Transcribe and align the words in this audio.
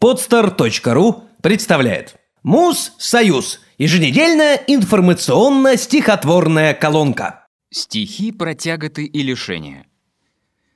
Podster.ru 0.00 1.24
представляет 1.42 2.14
Муз-Союз. 2.44 3.58
Еженедельная 3.78 4.54
информационно-стихотворная 4.68 6.74
колонка. 6.74 7.48
Стихи 7.70 8.30
про 8.30 8.54
тяготы 8.54 9.06
и 9.06 9.22
лишения. 9.24 9.88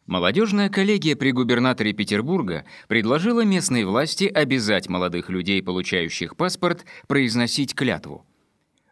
Молодежная 0.06 0.70
коллегия 0.70 1.14
при 1.14 1.30
губернаторе 1.30 1.92
Петербурга 1.92 2.64
предложила 2.88 3.44
местной 3.44 3.84
власти 3.84 4.24
обязать 4.24 4.88
молодых 4.88 5.28
людей, 5.28 5.62
получающих 5.62 6.36
паспорт, 6.36 6.84
произносить 7.06 7.76
клятву. 7.76 8.26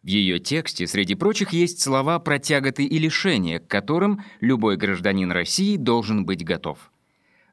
В 0.05 0.07
ее 0.07 0.39
тексте, 0.39 0.87
среди 0.87 1.17
прочих, 1.17 1.53
есть 1.53 1.81
слова 1.81 2.21
про 2.21 2.39
тяготы 2.39 2.85
и 2.85 2.99
лишения, 3.01 3.59
к 3.59 3.67
которым 3.67 4.23
любой 4.41 4.77
гражданин 4.77 5.33
России 5.33 5.77
должен 5.77 6.25
быть 6.25 6.45
готов. 6.45 6.90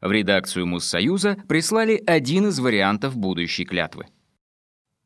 В 0.01 0.11
редакцию 0.11 0.67
Муссоюза 0.67 1.37
прислали 1.47 2.01
один 2.05 2.47
из 2.49 2.59
вариантов 2.59 3.15
будущей 3.15 3.65
клятвы. 3.65 4.07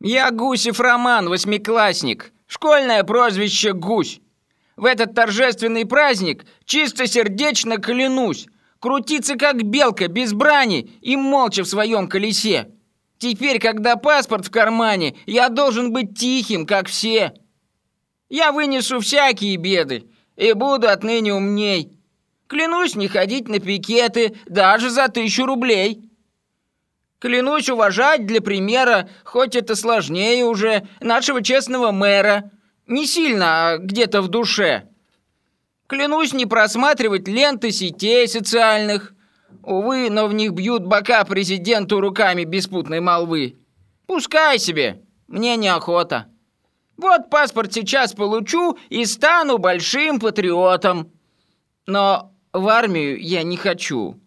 «Я 0.02 0.32
Гусев 0.32 0.80
Роман, 0.80 1.30
восьмиклассник. 1.30 2.34
Школьное 2.48 3.04
прозвище 3.04 3.74
Гусь. 3.74 4.20
В 4.76 4.86
этот 4.86 5.14
торжественный 5.14 5.86
праздник 5.86 6.46
чистосердечно 6.66 7.78
клянусь 7.78 8.48
крутиться 8.82 9.36
как 9.38 9.64
белка 9.64 10.08
без 10.08 10.34
брани 10.34 10.92
и 11.02 11.16
молча 11.16 11.64
в 11.64 11.68
своем 11.68 12.10
колесе. 12.10 12.72
Теперь, 13.20 13.60
когда 13.60 13.96
паспорт 13.96 14.48
в 14.48 14.52
кармане, 14.52 15.16
я 15.28 15.50
должен 15.50 15.94
быть 15.94 16.18
тихим, 16.18 16.66
как 16.66 16.88
все. 16.88 17.34
Я 18.28 18.52
вынесу 18.52 19.00
всякие 19.00 19.56
беды 19.58 20.10
и 20.36 20.54
буду 20.54 20.90
отныне 20.90 21.34
умней. 21.34 21.94
Клянусь 22.52 22.96
не 22.96 23.08
ходить 23.08 23.48
на 23.48 23.60
пикеты 23.60 24.36
даже 24.46 24.90
за 24.90 25.08
тысячу 25.08 25.46
рублей. 25.46 26.02
Клянусь 27.18 27.70
уважать 27.70 28.26
для 28.26 28.42
примера, 28.42 29.08
хоть 29.24 29.56
это 29.56 29.74
сложнее 29.74 30.44
уже, 30.44 30.86
нашего 31.00 31.42
честного 31.42 31.94
мэра. 31.94 32.52
Не 32.88 33.06
сильно, 33.06 33.46
а 33.70 33.78
где-то 33.78 34.22
в 34.22 34.28
душе. 34.28 34.90
Клянусь 35.88 36.34
не 36.34 36.46
просматривать 36.46 37.26
ленты 37.26 37.72
сетей 37.72 38.28
социальных, 38.28 39.14
Увы, 39.64 40.10
но 40.10 40.28
в 40.28 40.34
них 40.34 40.52
бьют 40.52 40.84
бока 40.84 41.24
президенту 41.24 42.02
руками 42.02 42.44
беспутной 42.44 43.00
молвы. 43.00 43.60
Пускай 44.08 44.60
себе, 44.60 45.04
мне 45.30 45.56
неохота. 45.56 46.26
Вот 46.98 47.30
паспорт 47.30 47.72
сейчас 47.72 48.12
получу 48.12 48.78
и 48.90 49.06
стану 49.06 49.58
большим 49.58 50.20
патриотом. 50.20 51.14
Но 51.86 52.32
в 52.54 52.68
армию 52.68 53.20
я 53.22 53.44
не 53.44 53.58
хочу. 53.58 54.20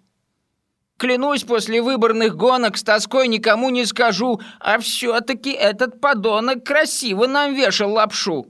Клянусь, 0.97 1.43
после 1.43 1.83
выборных 1.83 2.37
гонок 2.37 2.77
с 2.77 2.83
тоской 2.83 3.27
никому 3.29 3.71
не 3.71 3.85
скажу, 3.85 4.41
а 4.61 4.79
все-таки 4.79 5.51
этот 5.51 6.01
подонок 6.01 6.65
красиво 6.65 7.27
нам 7.27 7.55
вешал 7.55 7.93
лапшу. 7.93 8.47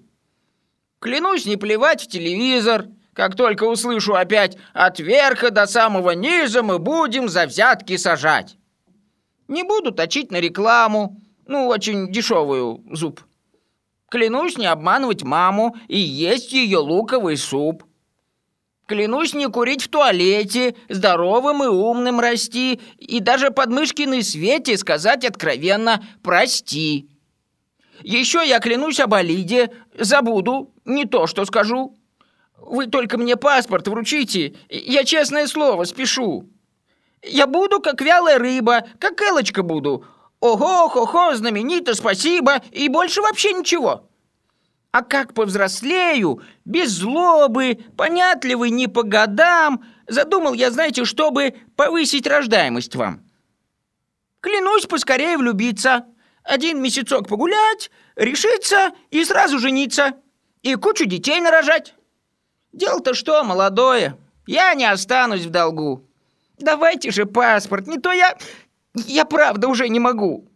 Клянусь 1.01 1.47
не 1.47 1.57
плевать 1.57 2.03
в 2.03 2.09
телевизор, 2.09 2.87
как 3.15 3.37
только 3.37 3.65
услышу 3.65 4.15
опять 4.15 4.59
«от 4.73 4.99
верха 5.01 5.51
до 5.51 5.67
самого 5.67 6.11
низа 6.11 6.63
мы 6.63 6.79
будем 6.79 7.29
за 7.29 7.47
взятки 7.47 7.97
сажать». 7.97 8.57
Не 9.49 9.63
буду 9.63 9.93
точить 9.93 10.31
на 10.31 10.41
рекламу, 10.41 11.21
ну, 11.47 11.67
очень 11.67 12.11
дешевую 12.11 12.83
зуб. 12.91 13.21
Клянусь 14.11 14.57
не 14.57 14.67
обманывать 14.67 15.23
маму 15.23 15.77
и 15.89 15.99
есть 15.99 16.53
ее 16.53 16.79
луковый 16.79 17.37
суп. 17.37 17.85
Клянусь 18.87 19.33
не 19.33 19.49
курить 19.49 19.83
в 19.83 19.89
туалете, 19.89 20.77
здоровым 20.91 21.65
и 21.65 21.69
умным 21.69 22.21
расти, 22.21 22.81
и 22.99 23.21
даже 23.21 23.51
под 23.51 23.71
Мышкиной 23.71 24.23
Свете 24.23 24.77
сказать 24.77 25.25
откровенно 25.25 26.05
«прости». 26.23 27.09
Еще 28.03 28.47
я 28.47 28.59
клянусь 28.61 29.01
об 29.01 29.15
Алиде, 29.15 29.71
забуду, 29.99 30.75
не 30.85 31.07
то 31.07 31.27
что 31.27 31.47
скажу. 31.47 31.97
Вы 32.59 32.87
только 32.87 33.17
мне 33.17 33.37
паспорт 33.37 33.89
вручите, 33.89 34.55
я 34.69 35.05
честное 35.05 35.47
слово 35.47 35.85
спешу. 35.85 36.51
Я 37.23 37.47
буду 37.47 37.81
как 37.81 38.03
вялая 38.03 38.39
рыба, 38.39 38.87
как 38.99 39.23
Элочка 39.23 39.63
буду. 39.63 40.05
Ого, 40.41 40.89
хо-хо, 40.91 41.35
знаменито, 41.35 41.95
спасибо, 41.95 42.61
и 42.71 42.89
больше 42.89 43.23
вообще 43.23 43.55
ничего. 43.55 44.11
А 44.95 45.03
как 45.03 45.35
повзрослею, 45.35 46.41
без 46.65 46.93
злобы, 46.93 47.81
понятливый 47.97 48.71
не 48.71 48.87
по 48.87 49.03
годам, 49.03 49.85
задумал 50.07 50.55
я, 50.55 50.71
знаете, 50.71 51.05
чтобы 51.05 51.57
повысить 51.75 52.29
рождаемость 52.29 52.95
вам. 52.95 53.29
Клянусь 54.39 54.87
поскорее 54.87 55.37
влюбиться, 55.37 56.07
один 56.45 56.81
месяцок 56.81 57.27
погулять, 57.27 57.91
решиться 58.15 58.93
и 59.11 59.25
сразу 59.25 59.59
жениться, 59.59 60.15
и 60.63 60.77
кучу 60.77 61.07
детей 61.07 61.41
нарожать. 61.41 61.97
Дело-то 62.73 63.15
что, 63.15 63.43
молодое, 63.43 64.17
я 64.47 64.75
не 64.75 64.85
останусь 64.85 65.45
в 65.45 65.51
долгу. 65.51 66.09
Давайте 66.61 67.11
же 67.11 67.27
паспорт, 67.27 67.89
не 67.89 67.99
то 67.99 68.13
я... 68.13 68.39
Я 68.95 69.25
правда 69.25 69.67
уже 69.67 69.89
не 69.89 69.99
могу. 69.99 70.49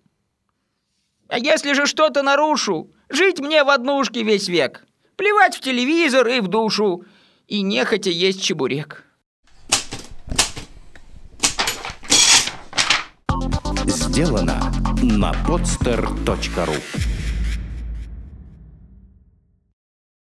А 1.29 1.39
если 1.39 1.75
же 1.75 1.87
что-то 1.87 2.23
нарушу, 2.23 2.91
жить 3.11 3.39
мне 3.39 3.63
в 3.63 3.69
однушке 3.69 4.23
весь 4.23 4.49
век. 4.49 4.85
Плевать 5.17 5.57
в 5.57 5.61
телевизор 5.61 6.27
и 6.27 6.41
в 6.41 6.49
душу. 6.49 7.05
И 7.47 7.63
нехотя 7.63 8.11
есть 8.11 8.43
чебурек. 8.43 9.05
Сделано 13.87 14.73
на 15.03 15.33
podster.ru 15.47 17.08